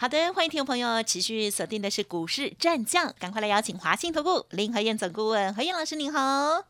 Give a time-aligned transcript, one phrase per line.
[0.00, 6.64] 好的，欢迎听众朋友持续锁定的是股市战将，赶快来邀请华信投顾林和燕总顾问何燕老师，您好。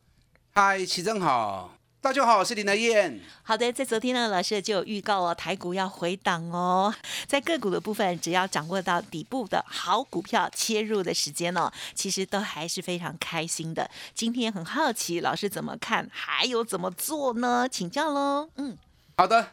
[0.54, 3.20] 嗨，齐正好，大家好，我是林和燕。
[3.42, 6.94] 好的，在昨天呢，老师就有预告哦，台股要回档哦，
[7.26, 13.90] 在个股的部分，只要掌握到底部的好股票切入的时间哦，其实都还是非常开心的。
[14.14, 17.68] 今天很好奇，老师怎么看，还有怎么做呢？
[17.68, 18.48] 请教喽。
[18.54, 18.78] 嗯，
[19.18, 19.50] 好的，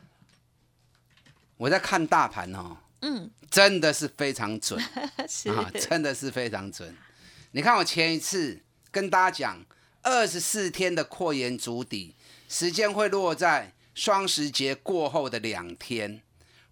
[1.57, 2.77] 我在看大盘哦。
[3.07, 4.81] 嗯，真的是非常准
[5.55, 6.97] 啊，真的是非常准。
[7.51, 9.65] 你看我前一次跟大家讲，
[10.01, 12.15] 二十四天的扩延足底
[12.49, 16.23] 时间会落在双十节过后的两天，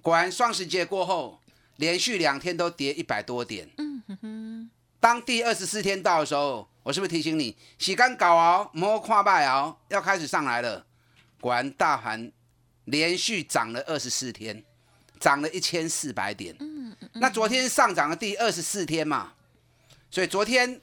[0.02, 1.40] 果然双十节过后
[1.76, 3.70] 连续两天都跌一百多点。
[3.78, 4.70] 嗯哼哼。
[5.00, 10.88] 当第二十四天到的时候，我是不是提醒你洗干搞熬，摸跨拜熬，要开始上来了？
[11.40, 12.32] 果然大盘
[12.86, 14.64] 连续涨了二十四天。
[15.20, 16.56] 涨了一千四百点，
[17.14, 19.34] 那昨天上涨的第二十四天嘛，
[20.12, 20.82] 所以昨天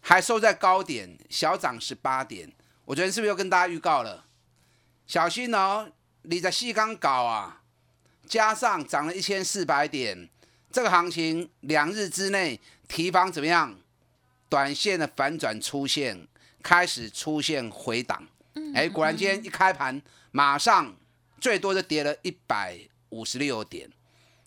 [0.00, 2.50] 还收在高点，小涨十八点。
[2.86, 4.24] 我昨天是不是又跟大家预告了？
[5.06, 5.90] 小心哦，
[6.22, 7.62] 你在细钢搞啊，
[8.26, 10.28] 加上涨了一千四百点，
[10.70, 13.78] 这个行情两日之内提防怎么样？
[14.48, 16.26] 短线的反转出现，
[16.62, 18.26] 开始出现回档。
[18.74, 20.96] 哎，果然今天一开盘，马上
[21.40, 22.78] 最多就跌了一百。
[23.16, 23.88] 五十六点，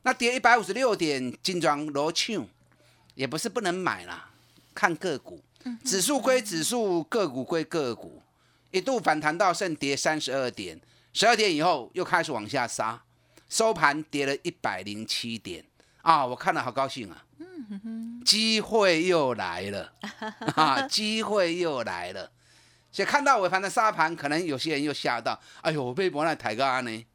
[0.03, 2.47] 那跌一百五十六点，金装罗庆
[3.15, 4.29] 也不是不能买啦，
[4.75, 5.41] 看个股，
[5.83, 8.21] 指数归指数，个股归个股，
[8.69, 10.79] 一度反弹到剩跌三十二点，
[11.11, 13.01] 十二点以后又开始往下杀，
[13.49, 15.65] 收盘跌了一百零七点
[16.03, 16.23] 啊！
[16.23, 17.25] 我看了好高兴啊，
[18.23, 19.91] 机会又来了
[20.55, 22.31] 啊， 机会又来了，
[22.91, 27.05] 所以看到尾盘的沙盘，可能有些人又吓到，哎呦，被博来抬高呢。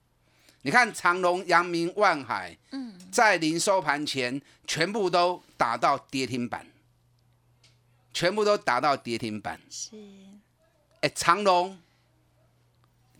[0.64, 6.66] 你看长隆、阳明、万海，嗯，在临收盘前全部都打到跌停板，
[8.14, 9.60] 全部都打到跌停板。
[9.68, 9.90] 是，
[11.02, 11.78] 哎，长隆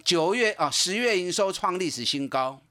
[0.03, 2.63] 九月啊，十月营收创历史新高，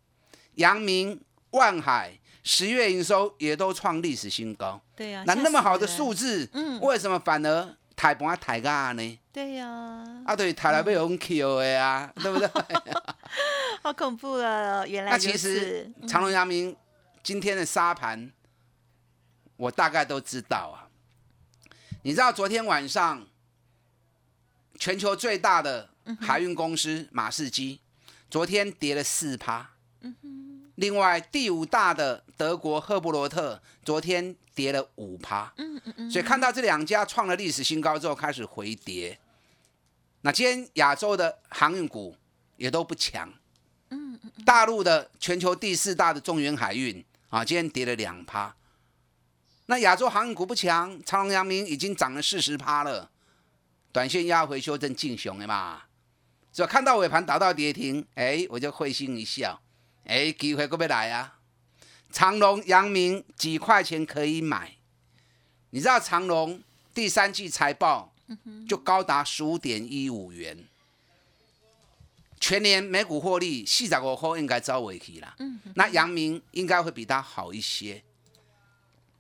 [0.56, 4.82] 阳明、万海十月营收也都创历史新高。
[4.96, 9.20] 对呀，那那么好的数字，嗯，为什么反而抬盘抬价呢？
[9.32, 9.68] 对呀，
[10.26, 12.50] 啊，对，抬来被人 Q 的啊，对不对？
[13.82, 16.76] 好恐怖了，原来那其实长隆、阳明
[17.22, 18.32] 今天的沙盘，
[19.58, 20.88] 我大概都知道啊。
[22.04, 23.26] 你知道昨天晚上
[24.78, 25.90] 全球最大的
[26.20, 27.80] 海运公司马士基，
[28.30, 29.70] 昨天跌了四趴。
[30.76, 35.54] 另外第五大的德国赫布罗特昨天跌了五趴。
[36.12, 39.20] 所以看到这两家创了历史新高之后开始回跌。
[40.22, 42.16] 那今天亚洲的航运股
[42.58, 43.32] 也都不强。
[44.46, 48.56] 大陆的全球第四大的中原海运啊，今天跌了两趴。
[49.68, 53.10] 那亚洲航运股不强，长隆、阳明已经涨了四十趴了。
[53.92, 55.84] 短线压回修正进熊的嘛，
[56.52, 59.62] 只要看到尾盘打到跌停，哎，我就会心一笑，
[60.06, 61.38] 哎，机会可不来啊？
[62.14, 64.78] 长隆、阳明几块钱可以买？
[65.72, 66.62] 你知道长隆
[66.94, 68.14] 第三季财报
[68.70, 70.66] 就高达十五点一五元。
[72.40, 75.36] 全年每股获利四十五块，应该招尾期了。
[75.40, 78.04] 嗯，那阳明应该会比它好一些。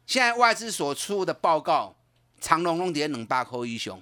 [0.05, 1.95] 现在外资所出的报告，
[2.39, 3.99] 长隆弄跌冷八扣一雄。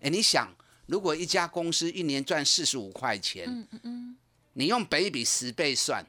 [0.00, 0.48] 哎，你想，
[0.86, 4.16] 如果一家公司一年赚四十五块钱，嗯嗯嗯，
[4.54, 6.06] 你用北比十倍算，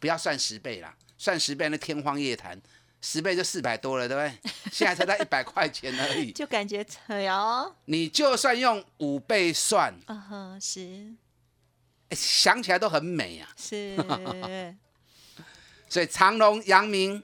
[0.00, 2.60] 不要算十倍啦，算十倍那天方夜谭，
[3.00, 4.52] 十倍就四百多了，对不对？
[4.72, 7.72] 现在才在一百块钱而已，就感觉扯哦。
[7.84, 11.12] 你就算用五倍算，嗯哼，是。
[12.10, 13.48] 想起来都很美啊！
[13.56, 13.96] 是，
[15.88, 17.22] 所以长隆、阳明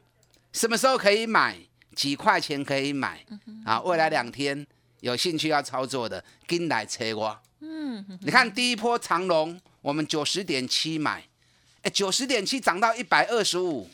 [0.53, 1.59] 什么时候可以买？
[1.97, 3.27] 几块钱可以买？
[3.67, 4.65] 啊，未来两天
[5.01, 7.37] 有兴趣要操作的，跟来车我。
[7.61, 11.25] 嗯，你看第一波长隆，我们九十点七买，
[11.83, 13.91] 哎，九十点七涨到一百二十五，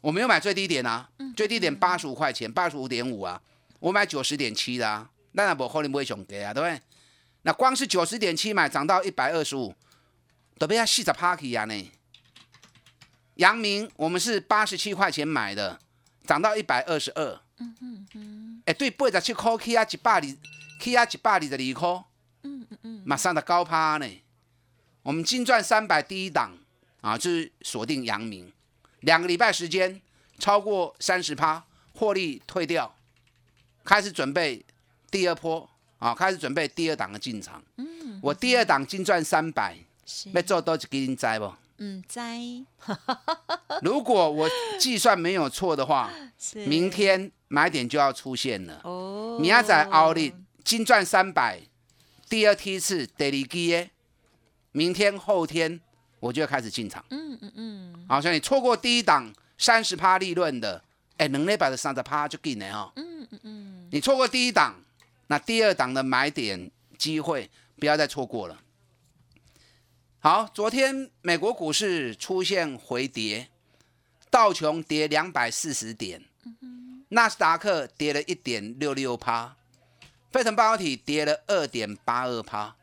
[0.00, 3.40] 我没有买最低点啊，最低点八十五块钱，八十五点五啊，
[3.78, 6.80] 我买九十点七的啊，那也不可能不会上跌啊，对不对？
[7.42, 9.74] 那光是九十点七买涨到一百二十五，
[10.58, 11.92] 都被他细着 party 呀呢。
[13.36, 15.78] 阳明我们是八十七块钱买的，
[16.26, 17.40] 涨到一百二十二。
[17.58, 18.62] 嗯嗯嗯。
[18.66, 20.38] 哎，对，八十七块起啊，一百二，一
[20.78, 22.04] 起啊一百二十二块，
[22.42, 24.06] 嗯嗯嗯，马上的高趴呢。
[25.02, 26.58] 我们净赚三百第一档
[27.00, 28.52] 啊，就是锁定阳明，
[29.00, 30.00] 两个礼拜时间
[30.38, 31.64] 超过三十趴，
[31.94, 32.94] 获利退掉，
[33.84, 34.64] 开始准备
[35.10, 35.68] 第二波
[35.98, 37.62] 啊，开始准备第二档的进场。
[37.76, 39.76] 嗯，我第二档净赚三百，
[40.32, 41.52] 要做多少给你摘不？
[41.78, 42.38] 嗯，摘。
[43.82, 44.48] 如果我
[44.78, 46.10] 计算没有错的话，
[46.66, 48.80] 明天买点就要出现了。
[48.84, 51.60] 哦，明仔奥利金赚三百，
[52.28, 53.90] 第二梯次第二基耶。
[54.72, 55.80] 明天后天
[56.20, 57.04] 我就要开始进场。
[57.10, 58.06] 嗯嗯嗯。
[58.08, 60.84] 好，像你错过第一档三十趴利润的，
[61.16, 62.92] 哎，能力百的三十趴就给你哈。
[62.94, 63.88] 嗯嗯嗯。
[63.90, 64.76] 你错过第一档，
[65.26, 68.60] 那第二档的买点机会不要再错过了。
[70.20, 73.48] 好，昨天美国股市出现回跌，
[74.30, 76.22] 道琼跌两百四十点，
[77.08, 79.56] 纳斯达克跌了一点六六趴，
[80.30, 82.76] 费城半导体跌了二点八二趴。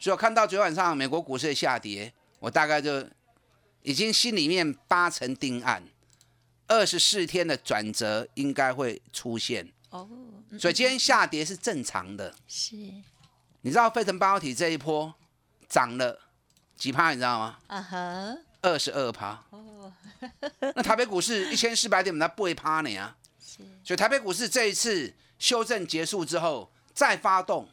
[0.00, 2.12] 所以我看到昨天晚上美国股市的下跌，
[2.42, 3.08] 我大概就
[3.82, 5.80] 已经心里面八成定案，
[6.66, 9.72] 二十四天的转折应该会出现。
[9.90, 10.08] 哦，
[10.58, 12.34] 所以今天下跌是正常的。
[12.48, 12.74] 是，
[13.60, 15.14] 你知道费城半导体这一波
[15.68, 16.18] 涨了
[16.76, 17.10] 几趴？
[17.10, 17.58] 你知道吗？
[17.68, 19.40] 啊哈，二十二趴。
[19.50, 19.92] 哦，
[20.74, 23.16] 那台北股市一千四百点，我们才不会趴你啊。
[23.40, 27.68] 是，所以台北股市这一次修正结束之后，再发动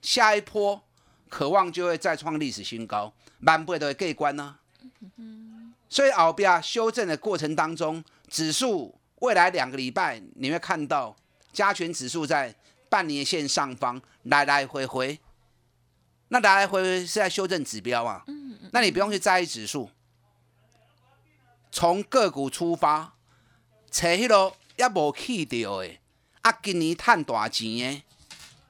[0.00, 0.82] 下一波。
[1.28, 4.56] 渴望就会再创历史新高，满倍的可以关呢。
[5.88, 11.16] 所以后边修正的过程当中，指数未来两个礼拜你会看到
[11.52, 12.54] 加权指数在
[12.88, 15.18] 半年线上方来来回回，
[16.28, 18.24] 那来来回回是在修正指标啊。
[18.72, 19.90] 那你不用去在意指数，
[21.72, 23.14] 从个股出发，
[23.90, 25.98] 找迄个也无去掉的，
[26.42, 28.02] 啊，今年赚大钱的。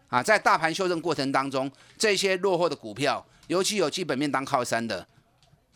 [0.09, 5.07] 啊，在大盘修正过程当中，这些落后的股票，尤其有基本面当靠山的，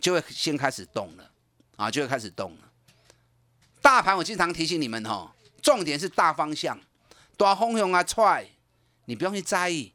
[0.00, 1.30] 就会先开始动了，
[1.76, 2.70] 啊，就会开始动了。
[3.80, 6.80] 大盘我经常提醒你们哈，重点是大方向，
[7.36, 8.46] 大风向啊踹，
[9.04, 9.92] 你不用去在意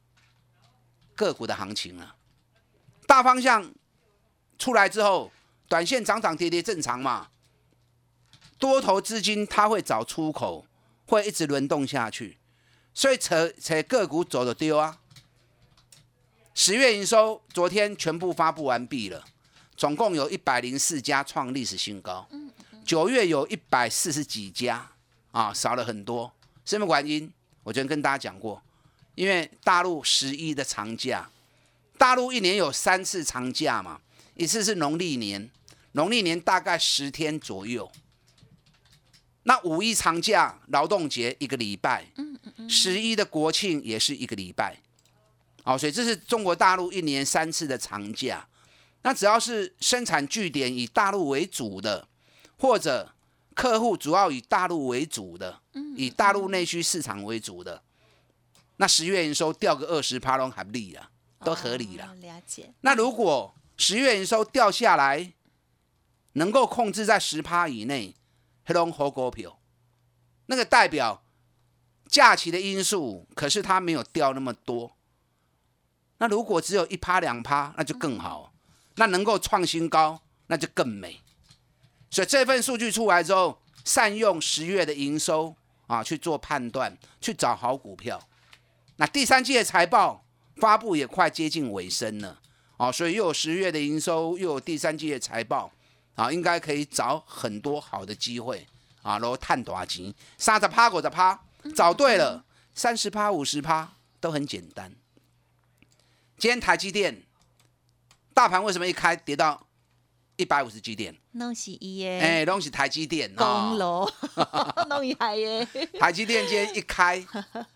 [1.15, 2.15] 个股的行情了。
[3.07, 3.73] 大方向
[4.59, 5.31] 出来之后，
[5.67, 7.29] 短线涨涨跌跌正常嘛。
[8.59, 10.65] 多头资金它会找出口，
[11.05, 12.37] 会一直轮动下去。
[12.97, 14.97] 所以扯扯个股走的丢啊！
[16.55, 19.23] 十月营收昨天全部发布完毕了，
[19.75, 22.27] 总共有一百零四家创历史新高。
[22.83, 24.89] 九月有一百四十几家
[25.31, 26.33] 啊，少了很多。
[26.65, 27.31] 什么原因？
[27.61, 28.59] 我昨天跟大家讲过，
[29.13, 31.29] 因为大陆十一的长假，
[31.99, 34.01] 大陆一年有三次长假嘛，
[34.33, 35.47] 一次是农历年，
[35.91, 37.91] 农历年大概十天左右。
[39.43, 42.05] 那五一长假劳动节一个礼拜，
[42.67, 44.77] 十一的国庆也是一个礼拜，
[45.63, 48.47] 哦，所以这是中国大陆一年三次的长假。
[49.03, 52.07] 那只要是生产据点以大陆为主的，
[52.57, 53.13] 或者
[53.53, 55.61] 客户主要以大陆为主的，
[55.95, 57.81] 以大陆内需市场为主的，
[58.77, 61.09] 那十月营收掉个二十趴拢合理了，
[61.43, 62.13] 都合理了。
[62.15, 62.73] 了解。
[62.81, 65.33] 那如果十月营收掉下来，
[66.33, 68.13] 能够控制在十趴以内。
[68.69, 69.61] 黑龙好股票，
[70.47, 71.23] 那个代表
[72.07, 74.95] 假期的因素，可是它没有掉那么多。
[76.17, 78.53] 那如果只有一趴两趴，那就更好。
[78.95, 81.21] 那能够创新高，那就更美。
[82.09, 88.19] 所以这份数据出来之后，善用十月的营收啊去做判断，去找好股票。
[88.95, 92.39] 那第三季的财报发布也快接近尾声了
[92.77, 95.71] 啊，所以又有十月的营收，又有第三季的财报。
[96.15, 98.65] 啊，应该可以找很多好的机会
[99.03, 101.39] 啊，然后探多少钱，三十趴、五十趴，
[101.73, 104.93] 找对了，三十趴、五十趴都很简单。
[106.37, 107.23] 今天台积电
[108.33, 109.67] 大盘为什么一开跌到
[110.35, 111.15] 一百五十几点？
[111.31, 114.07] 弄是伊耶，哎，弄是台积电，公楼，
[114.89, 115.67] 弄一海耶。
[115.99, 117.23] 台积电今天一开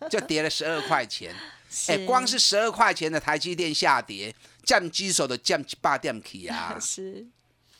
[0.10, 1.34] 就跌了十二块钱，
[1.88, 4.34] 哎，光是十二块钱的台积电下跌，
[4.64, 7.26] 降基手的降一百点起啊， 是。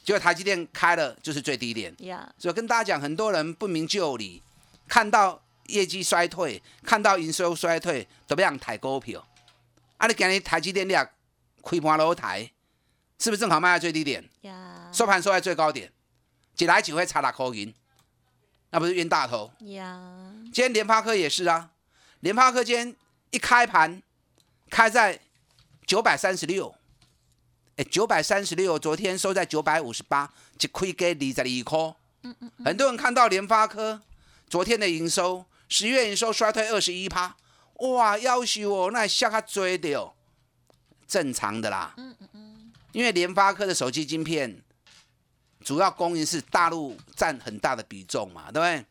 [0.04, 1.96] 结果台积电开了就是最低点，
[2.40, 4.42] 所以跟大家讲，很多人不明就里，
[4.88, 5.40] 看到
[5.72, 9.28] 业绩衰退，看到营收衰退，都不想抬股票。
[9.98, 11.10] 啊，你今日台积电你也
[11.64, 12.52] 开盘楼台，
[13.20, 14.24] 是不是正好卖在最低点？
[14.92, 15.92] 收盘收在最高点，
[16.58, 17.74] 一来几回差六块银，
[18.70, 19.52] 那不是冤大头？
[19.60, 21.72] 今天联发科也是啊，
[22.20, 22.96] 联发科今天
[23.30, 24.02] 一开盘
[24.70, 25.20] 开在
[25.86, 26.76] 九百三十六。
[27.78, 31.96] 哎，九百三十六，昨天收在九百五十八，就亏给二十二颗。
[32.24, 34.02] 嗯嗯，很多人看到联发科
[34.50, 37.34] 昨天的营收，十月营收衰退二十一趴，
[37.76, 40.14] 哇，要求哦，那下他追的哦，
[41.08, 41.94] 正常的啦。
[41.96, 42.72] 嗯嗯嗯。
[42.92, 44.62] 因为联发科的手机晶片
[45.62, 48.86] 主要供应是大陆占很大的比重嘛，对不对？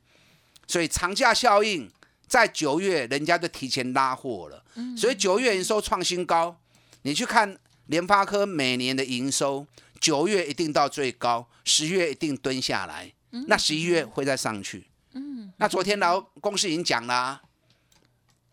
[0.67, 1.87] 所以长假效应
[2.27, 4.65] 在九月，人家就提前拉货了。
[4.97, 6.59] 所以九月营收创新高，
[7.03, 7.59] 你去看
[7.89, 9.67] 联发科每年的营收，
[10.01, 13.13] 九月一定到最高，十月一定蹲下来，
[13.49, 14.87] 那十一月会再上去。
[15.13, 15.53] 嗯。
[15.57, 17.43] 那昨天老公司已经讲了。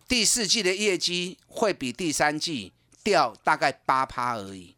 [0.08, 2.72] 第四季的业绩会比第三季
[3.04, 4.74] 掉大概八趴而已，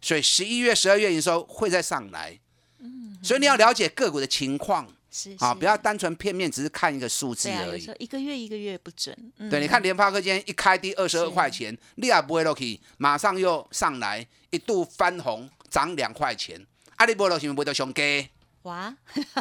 [0.00, 2.40] 所以十一月、十二月营收会再上来。
[2.80, 7.88] 嗯，所以你要了解个股的情况，是啊，不要单纯片面，只是看一个数字而已。
[8.00, 9.16] 一个月一个月不准。
[9.48, 16.66] 对，你看联发科今天一开低二十二块钱，你也不会落去，马上又上来，一度翻红，涨两块钱。
[16.96, 18.28] 阿里波罗是不是都熊给？
[18.62, 18.94] 哇，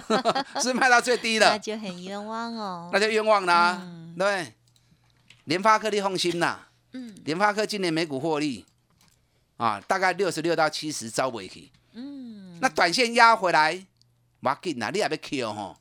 [0.62, 2.90] 是卖到最低了，那就很冤枉哦。
[2.94, 3.82] 那就冤枉啦，
[4.18, 4.54] 对。
[5.46, 8.64] 联发科你放心啦，嗯，联发科今年每股获利
[9.58, 11.72] 啊，大概六十六到七十，招尾去。
[11.94, 13.84] 嗯，那短线压回来，
[14.42, 15.76] 要紧呐，你也要 Q 吼，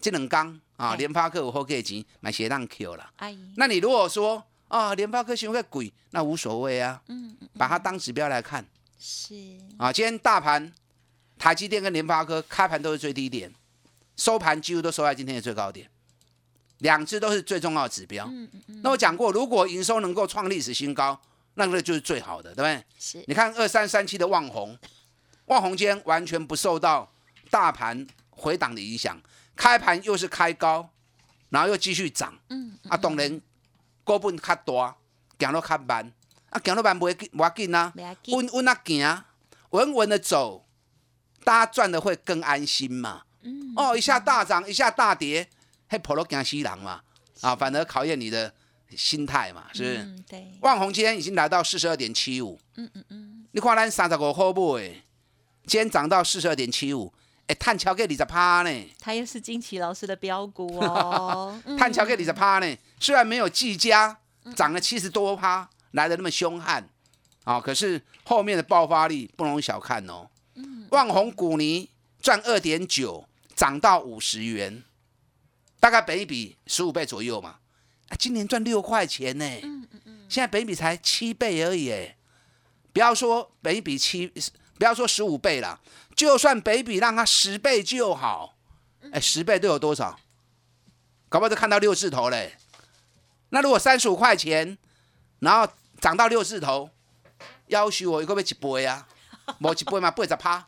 [0.00, 3.10] 这两刚啊，联发科有好价钱，买鞋当 Q 了。
[3.16, 8.66] 阿姨，那你如果说啊，联发科嫌会贵，那无所谓啊，嗯嗯，把它当指标来看。
[8.98, 9.34] 是。
[9.76, 10.72] 啊，今天大盘，
[11.38, 13.52] 台积电跟联发科开盘都是最低点，
[14.16, 15.88] 收盘几乎都收在今天的最高点。
[16.80, 18.26] 两只都是最重要的指标。
[18.26, 18.80] 嗯嗯嗯。
[18.82, 21.18] 那我讲过，如果营收能够创历史新高，
[21.54, 22.84] 那个就是最好的，对不对？
[22.98, 23.24] 是。
[23.26, 24.78] 你看二三三七的旺宏，
[25.46, 27.10] 旺宏间完全不受到
[27.48, 29.18] 大盘回档的影响，
[29.56, 30.90] 开盘又是开高，
[31.48, 32.38] 然后又继续涨。
[32.50, 32.78] 嗯。
[32.90, 33.40] 啊，当然
[34.04, 34.96] 股本较大，
[35.38, 36.12] 行路较慢。
[36.50, 37.90] 啊，行路慢不要紧啊，
[38.26, 39.24] 稳稳啊行，
[39.70, 40.65] 稳稳的走，
[41.46, 43.22] 大家赚的会更安心嘛。
[43.42, 43.72] 嗯。
[43.76, 45.46] 哦，一下大涨，一下大跌。
[45.88, 47.00] 嘿，跑路惊西郎嘛，
[47.40, 48.52] 啊，反而考验你的
[48.96, 50.22] 心态嘛，是不是？
[50.28, 50.50] 对。
[50.60, 53.46] 万红今天已经来到四十二点七五，嗯嗯嗯。
[53.52, 54.72] 你看咱三十五块不？
[54.72, 55.04] 哎，
[55.64, 57.14] 今天涨到四十二点七五，
[57.46, 58.94] 哎，探桥给二十趴呢。
[58.98, 61.56] 他又是金奇老师的标股哦。
[61.78, 64.18] 探桥给二十趴呢，虽然没有技嘉
[64.56, 66.84] 涨了七十多趴来的那么凶悍，
[67.44, 70.28] 啊，可是后面的爆发力不容小看哦。
[70.56, 70.86] 嗯。
[70.90, 71.88] 万红股泥
[72.20, 74.82] 赚二点九，涨到五十元。
[75.78, 77.58] 大概本一比十五倍左右嘛，
[78.08, 79.44] 啊今年赚六块钱呢。
[79.62, 80.26] 嗯嗯嗯。
[80.28, 82.16] 现在本一比才七倍而已，哎，
[82.92, 84.26] 不要说本一比七，
[84.78, 85.80] 不要说十五倍了，
[86.16, 88.56] 就算本一比让它十倍就好。
[89.12, 90.18] 哎，十倍都有多少？
[91.28, 92.56] 搞不好就看到六字头嘞。
[93.50, 94.76] 那如果三十五块钱，
[95.38, 96.90] 然后涨到六字头，
[97.68, 99.06] 要求我一个月一倍啊？
[99.60, 100.66] 无一倍嘛，八十趴。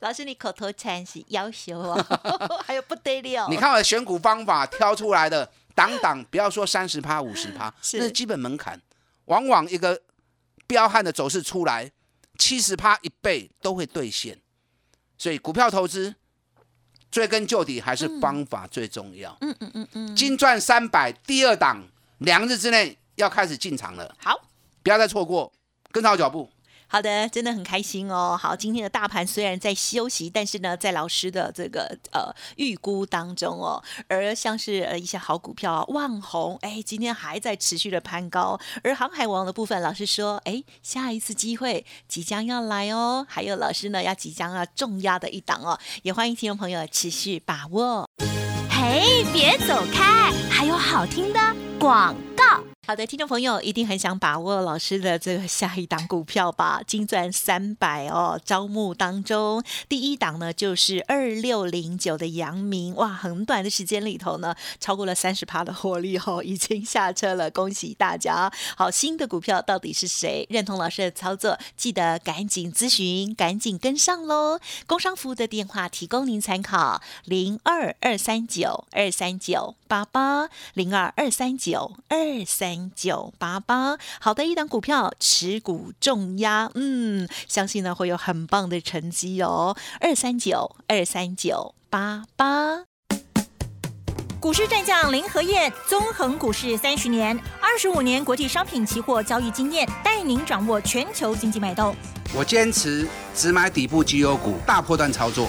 [0.00, 2.06] 老师，你口头禅是要求哦，
[2.64, 3.48] 还有不得了。
[3.48, 8.80] 你看我的选股方法挑出来的，档档不要说三十趴、五十趴，那是基本门槛。
[9.26, 10.00] 往往一个
[10.66, 11.92] 彪悍的走势出来，
[12.38, 14.38] 七十趴一倍都会兑现。
[15.18, 16.14] 所以股票投资
[17.10, 19.36] 追根究底还是方法最重要。
[19.42, 20.16] 嗯嗯嗯嗯。
[20.16, 21.86] 金赚三百第二档，
[22.18, 24.16] 两日之内要开始进场了。
[24.18, 24.48] 好，
[24.82, 25.52] 不要再错过，
[25.92, 26.50] 跟上脚步。
[26.90, 28.34] 好的，真的很开心哦。
[28.40, 38.58] 好，今天的大盘虽然在休息，但是呢，在老师的这个呃预估当中哦，而像是呃一些好股票啊，万红哎，今天还在持续的攀高。
[38.82, 43.26] 而航海王的部分，老师说，哎，下一次机会即将要来哦。
[43.28, 48.08] 还有老师呢，要即将要重压的一档哦，也欢迎听众朋友持续把握。
[48.70, 51.40] 嘿，别走开，还有好听的
[51.78, 52.16] 广。
[52.88, 56.80] 好的，听众朋友一定很想把握老师的这个下一档股票吧？
[56.88, 68.50] 金钻三百哦，招募当中第一档呢就是二六零九的阳明，哇，很短的时间里头呢，超过了三十趴的获利哦， 已经下车了，恭喜大家！
[68.74, 70.46] 好，新的股票到底是谁？
[70.48, 74.58] 认同老师的操作，记得赶紧咨询，赶紧跟上喽！
[74.86, 82.77] 工商服务的电话提供您参考：零二二三九二三九八八零二二三九二三。
[82.94, 89.76] 九八八，好的一档股票，持股重压，嗯，相信呢会有很棒的成绩哦。
[90.00, 92.84] 二三九二三九八八，
[94.40, 101.94] 股市战将林和燕，纵横股市三十年，二十五年国际商品期货交易经验，带您掌握全球经济脉动。
[102.34, 105.48] 我坚持只买底部绩优股，大波段操作。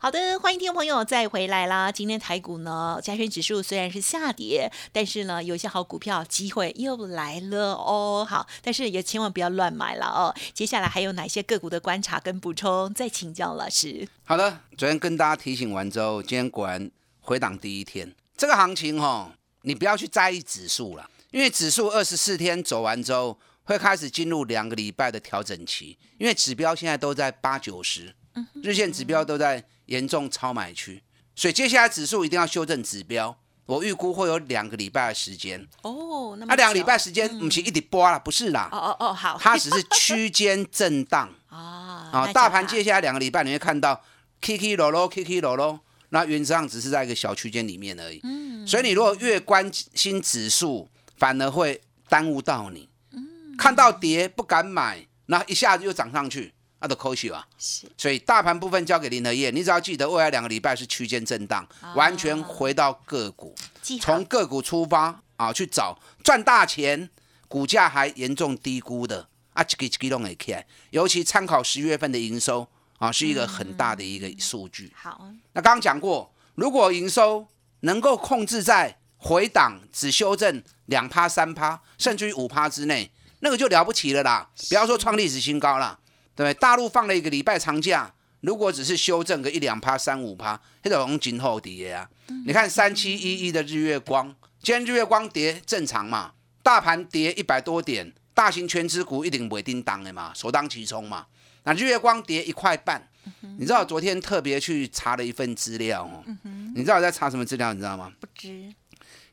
[0.00, 1.90] 好的，欢迎听众朋友再回来啦！
[1.90, 8.24] 今天台股呢，加权指数虽然是下跌，但是呢，有一些好股票机会又来了哦。
[8.24, 10.32] 好，但是也千万不要乱买了哦。
[10.54, 12.94] 接下来还有哪些个股的观察跟补充？
[12.94, 14.06] 再请教老师。
[14.22, 16.88] 好的，昨天跟大家提醒完之后，今天果然
[17.18, 28.14] 回档第一天，这个行情哈，你不要去在意指数了，因为指数二十四天走完之后，会开始进入两个礼拜的调整期，因为指标现在都在八九十，
[28.62, 29.64] 日线指标都在。
[29.88, 31.02] 严重超买区，
[31.34, 33.36] 所以接下来指数一定要修正指标。
[33.66, 35.66] 我预估会有两个礼拜的时间。
[35.82, 38.66] 哦，那两个礼拜时间不是一直波了，不是啦。
[38.72, 41.28] 哦哦哦，好，它只是区间震荡。
[41.48, 44.02] 啊 啊，大盘接下来两个礼拜你会看到
[44.40, 48.20] K K 罗罗 K K 罗罗，那原则上只是在一个小区间里面而已。
[48.24, 51.78] 嗯，所以你如果越关心指数，反而会
[52.08, 52.88] 耽误到你。
[53.12, 56.54] 嗯，看到跌不敢买，那一下子又涨上去。
[56.78, 57.44] 啊，都可惜啊，
[57.96, 61.66] 所以大盘部分交给林和业，你只要记得未来两个礼拜是区间震荡，
[61.96, 63.52] 完全回到个股，
[64.00, 67.10] 从个股出发啊，去找赚大钱，
[67.48, 72.68] 股价还严重低估的啊，这个这个都起来，尤其参考十月份的营收
[72.98, 74.92] 啊，是一个很大的一个数据。
[74.94, 77.48] 好，那刚刚讲过，如果营收
[77.80, 85.98] 能够控制在回档只修正两趴三趴，甚至于五趴之内，那个就了不起了啦，不要说创历史新高了。
[86.38, 92.08] 对，大陆放了一个礼拜长假，如果只是修正个一两趴、三五趴，那种今后跌啊。
[92.46, 96.34] 你看三七一一的日月光，今天日月光跌正常嘛？
[96.62, 101.26] 大盘跌一百多点，大型全资股一定不会叮当的嘛，首当其冲嘛。
[101.64, 103.10] 那日月光跌一块半，
[103.58, 106.22] 你知道昨天特别去查了一份资料哦。
[106.76, 107.72] 你知道我在查什么资料？
[107.72, 108.12] 你知道吗？
[108.20, 108.72] 不知。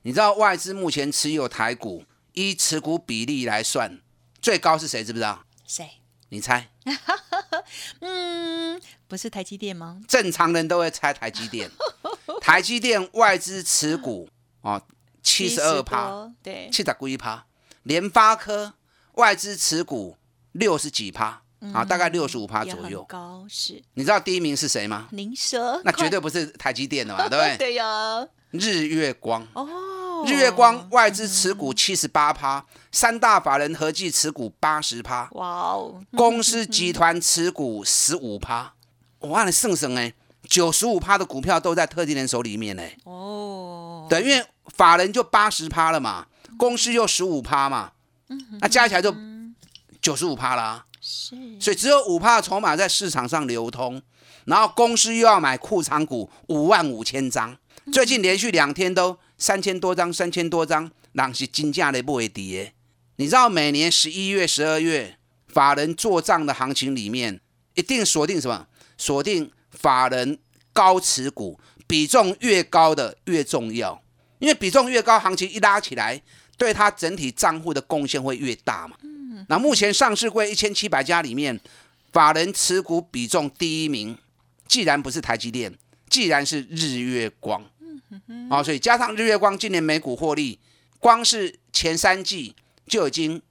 [0.02, 4.00] 你知道外资目前持有台股，依持股比例来算，
[4.41, 5.04] 最高是谁？
[5.04, 5.46] 知不知道？
[5.68, 5.88] 谁？
[6.30, 6.70] 你猜？
[8.02, 10.02] 嗯，不是台积电吗？
[10.08, 11.70] 正常人都会猜台积电。
[12.42, 14.30] 台积电外资持股
[14.62, 14.82] 哦，
[15.24, 17.46] 七十二趴，对，七十一趴。
[17.84, 18.74] 联发科
[19.14, 20.18] 外资持股
[20.54, 21.42] 六十几趴
[21.74, 23.04] 啊，大概六十五趴左右。
[23.06, 23.82] 高是。
[23.94, 25.08] 你知道第一名是谁吗？
[25.12, 25.82] 宁蛇。
[25.84, 27.58] 那绝对不是台积电的嘛，对不对？
[27.58, 28.28] 对呀。
[28.52, 29.68] 日月光哦，
[30.26, 38.74] 日月光外资持股七十八趴，三大法人合计持股八十趴，哇哦，公司集团持股十五趴，
[39.20, 40.14] 哇，你剩剩哎，
[40.48, 42.84] 九十五趴的股票都在特定人手里面呢。
[43.04, 46.26] 哦，对，因为法人就八十趴了嘛，
[46.58, 47.92] 公司又十五趴嘛，
[48.60, 49.16] 那加起来就
[50.02, 50.86] 九十五趴啦。
[51.00, 54.02] 是，所以只有五趴的筹码在市场上流通，
[54.46, 57.56] 然后公司又要买库藏股五万五千张。
[57.94, 62.74] 最近连续两天都三千多张，三千多张，那是金价的不会跌。
[63.17, 65.17] 你知道每年十一月、十二月
[65.48, 67.39] 法人做账的行情里面，
[67.74, 68.67] 一定锁定什么？
[68.98, 70.38] 锁定法人
[70.74, 74.02] 高持股比重越高的越重要，
[74.39, 76.21] 因为比重越高，行情一拉起来，
[76.58, 78.98] 对它整体账户的贡献会越大嘛。
[79.48, 81.60] 那目前上市柜一千七百家里面，
[82.12, 84.17] 法人持股比重第一名，
[84.67, 85.74] 既然不是台积电，
[86.10, 87.63] 既然是日月光。
[88.50, 90.60] 啊，所以加上日月光今年每股获利，
[91.00, 92.56] 光是前三季
[92.88, 93.41] 就已经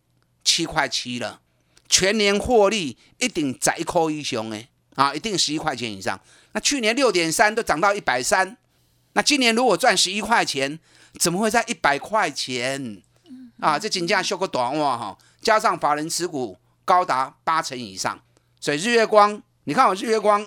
[0.42, 1.40] 七块七了，
[1.88, 6.18] 全年获利一定宰扣一雄哎，啊，一定十一块钱以上。
[6.52, 8.56] 那去年六点三都涨到一百三，
[9.14, 10.78] 那今年如果赚十一块钱，
[11.18, 13.02] 怎么会在一百块钱？
[13.60, 18.20] 啊，这金价修个短哇哈，加上法人持股高达八成以上，
[18.60, 20.46] 所以日月光，你看我日月光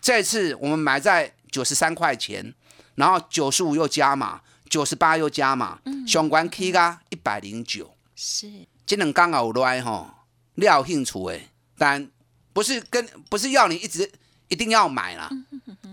[0.00, 2.54] 这次我们买在九十三块钱。
[2.96, 8.50] 然后九十五又加码，九十八又加码，相关 K 加一百零九，是，
[8.84, 10.10] 这两刚好来吼，
[10.54, 12.10] 料兴趣诶，但
[12.52, 14.10] 不是跟不是要你一直
[14.48, 15.30] 一定要买啦，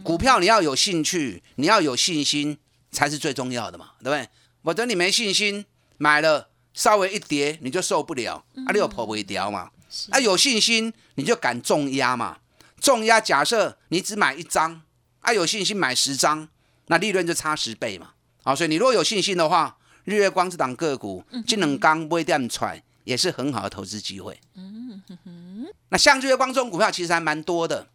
[0.02, 2.58] 股票你要有兴趣，你要有信心
[2.92, 4.30] 才是最重要的嘛，对不对？
[4.64, 5.66] 否则你没信心
[5.98, 9.72] 买了，稍微一跌你就受不了，啊，你又破不掉嘛，
[10.10, 12.38] 啊，有信心你就敢重压嘛，
[12.80, 14.82] 重压假设你只买一张，
[15.20, 16.48] 啊，有信心买十张。
[16.88, 18.12] 那利润就差十倍嘛，
[18.44, 24.40] 好，所以你如果有信心的话，日月光这档个股，金能刚不会这样踹，也是很好的投资机会。
[24.56, 25.68] 嗯哼哼。
[25.90, 27.88] 那像日月光这种股票其实还蛮多的，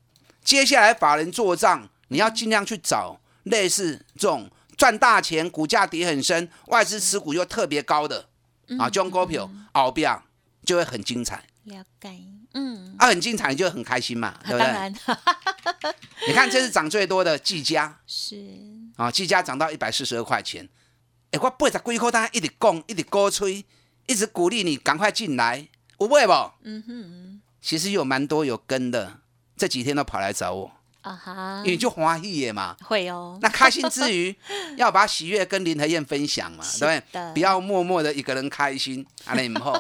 [0.43, 8.29] 接下来法人做账，你要尽量去找类似这种赚大钱、股价跌很深、外资持股又特别高的
[8.79, 10.23] 啊，这种股票熬标
[10.65, 11.45] 就会很精彩。
[11.65, 12.09] 了解，
[12.55, 14.67] 嗯，啊，很精彩，你就很开心嘛，对不对？
[14.67, 14.95] 当然。
[16.27, 17.99] 你看这是涨最多的技嘉。
[18.07, 18.37] 是，
[18.99, 20.69] 啊，技嘉涨到一百四十二块钱。
[21.31, 23.65] 哎，我八十几块，单一直讲，一直鼓吹，
[24.07, 25.69] 一直鼓励你赶快进来，
[26.01, 26.33] 有买不？
[26.65, 29.21] 嗯哼，其实有蛮多有跟的，
[29.57, 32.75] 这几天都跑来找我，啊哈因，为就欢喜耶嘛。
[32.83, 34.35] 会哦，那开心之余，
[34.77, 37.33] 要把喜悦跟林和燕分享嘛，是 对不的对？
[37.35, 39.73] 不要默默的一个人开心，啊，那以后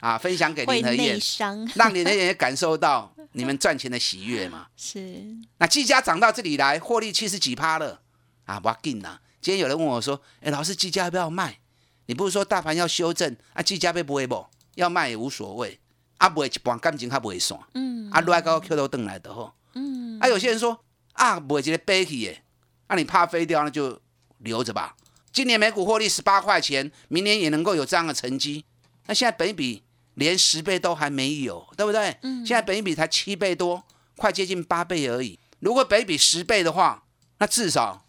[0.00, 4.66] 啊，分享给林和燕，伤，让林和燕也感受到你们赚钱的喜悦嘛。
[4.76, 5.24] 是，
[5.58, 8.00] 那技嘉涨到这里来，获利七十几趴了
[8.46, 9.20] 啊，不要紧啦。
[9.40, 11.58] 今天有人问我说：“哎，老师，技嘉要不要卖？
[12.06, 13.62] 你不是说大盘要修正啊？
[13.62, 14.46] 技嘉被不会不？
[14.76, 15.78] 要卖也无所谓，
[16.18, 19.52] 啊，不会一半感情还不会散，嗯啊，来到 Q 头等来的吼。
[19.74, 20.78] 嗯，啊，有些人说
[21.12, 22.42] 啊，不会这个背起耶，
[22.86, 24.00] 啊，你怕飞掉那就
[24.38, 24.96] 留着吧。
[25.32, 28.64] 今年每股获利十八块钱，明年也能够有这样的成绩。
[29.06, 29.82] 那现在本比
[30.14, 32.16] 连十倍都还没有，对不对？
[32.22, 33.82] 嗯现在本比才七倍多，
[34.16, 35.38] 快接近八倍而已。
[35.58, 37.04] 如果本比十倍的话，
[37.38, 38.05] 那至少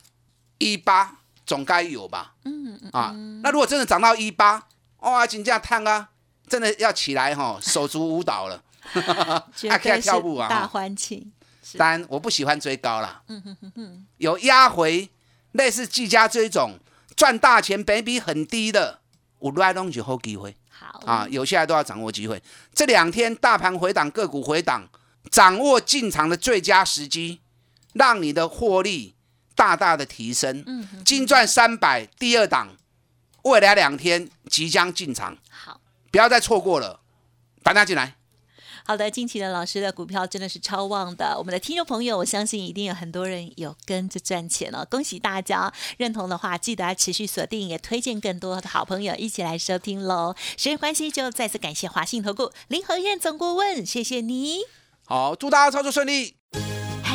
[0.58, 2.34] 一八总该有吧？
[2.46, 4.68] 嗯嗯啊，那如果真的涨到一八，
[5.00, 6.10] 哇，金价烫啊，
[6.48, 8.64] 真的要起来哈、 手足舞蹈了。
[8.94, 13.22] 啊可以绝对是跳舞啊大哈欢庆，是当然，我不喜欢追高啦。
[13.28, 15.10] 嗯哼哼哼，有压回
[15.52, 16.80] 类似技嘉这种
[17.16, 19.02] 赚大钱、本益比很低的，
[19.40, 21.28] 我来东就好机会好啊！
[21.30, 22.42] 有下来都要掌握机会。
[22.74, 24.88] 这两天大盘回档，个股回档，
[25.30, 27.42] 掌握进场的最佳时机，
[27.94, 29.16] 让你的获利
[29.58, 30.64] 大大的提升。
[30.66, 32.78] 嗯哼，金赚三百第二档，
[33.44, 35.82] 未来两天即将进场，好。
[36.10, 37.02] 不要再错过了，
[37.62, 38.16] 大家进来。
[38.86, 41.36] 好的，近期的老师的股票真的是超旺的。
[41.38, 45.74] 我们的听众朋友，我相信一定有很多人有跟着赚钱了，恭喜大家！
[45.98, 50.34] 认同的话，记得要持续锁定，也推荐更多的好朋友一起来收听喽。
[50.56, 54.60] 时间关系，就再次感谢华信投顾林和燕总顾问，谢谢你。
[55.04, 56.38] 好，祝大家操作顺利。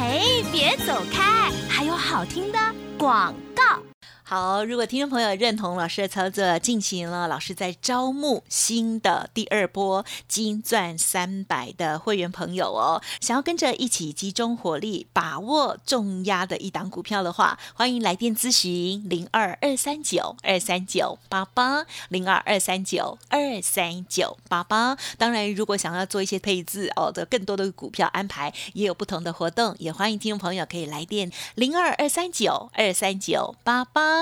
[0.02, 2.58] 哎，别走开，还有好听的
[2.98, 3.91] 广告。
[4.32, 24.96] 好，如果听众朋友认同老师的操作，进行了老师在招募新的第二波金钻三百的会员朋友哦，想要跟着一起集中火力，把握重压的一档股票的话，欢迎来电咨询零二二三九二三九八八零二二三九二三九八八。
[25.18, 34.21] 当然，如果想要做一些配置哦的更多的股票安排，也有不同的活动，也欢迎听众朋友可以来电零二二三九二三九八八